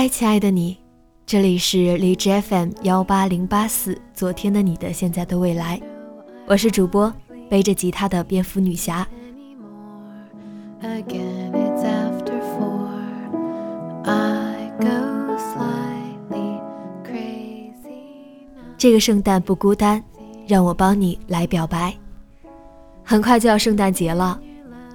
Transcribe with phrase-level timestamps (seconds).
[0.00, 0.78] 嗨，亲爱的你，
[1.26, 5.78] 这里是荔枝 FM 幺八零八四，昨天的你的现在的未来，
[6.46, 7.12] 我是主播
[7.50, 9.06] 背着吉他的蝙蝠女侠。
[18.78, 20.02] 这个圣诞不孤单，
[20.46, 21.94] 让我帮你来表白。
[23.04, 24.40] 很快就要圣诞节了，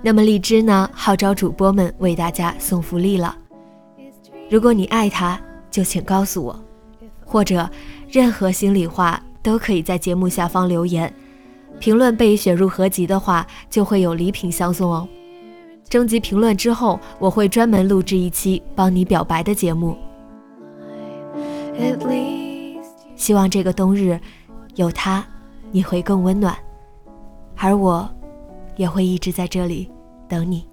[0.02, 3.38] 那么荔枝呢，号召主播们为大家送福利了。
[4.50, 5.40] 如果你爱他，
[5.72, 6.60] 就请告诉我，
[7.26, 7.70] 或者
[8.08, 11.12] 任何心里话都可以在节目下方留言，
[11.80, 15.08] 评论被选入合集的话，就会有礼品相送哦。
[15.90, 19.98] 征集评论之后，我会专门录制一期帮你表白的节目。
[23.16, 24.20] 希望这个冬日
[24.76, 25.26] 有他，
[25.72, 26.56] 你会更温暖，
[27.58, 28.08] 而我
[28.78, 29.90] 也会一直在这里
[30.28, 30.68] 等你。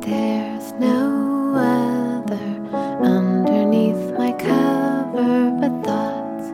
[0.00, 6.48] There's no other underneath my cover but thoughts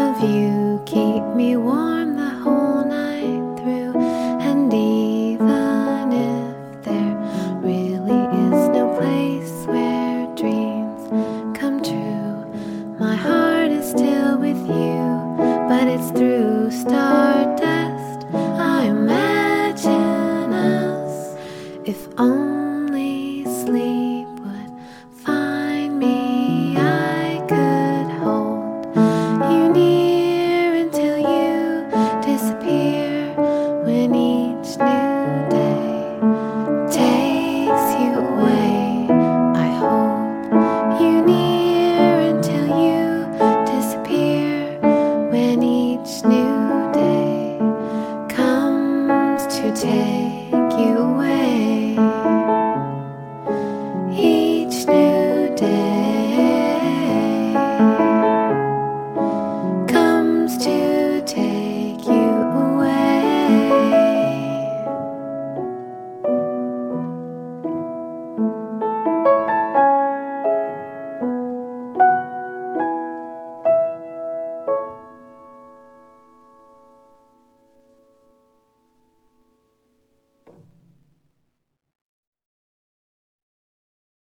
[0.00, 4.00] of you keep me warm the whole night through.
[4.40, 7.16] And even if there
[7.60, 11.02] really is no place where dreams
[11.58, 15.36] come true, my heart is still with you,
[15.68, 17.25] but it's through stars.
[49.76, 51.35] take you away.